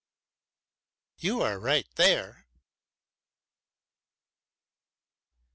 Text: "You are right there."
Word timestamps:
"You 1.19 1.41
are 1.43 1.59
right 1.59 1.85
there." 1.93 2.47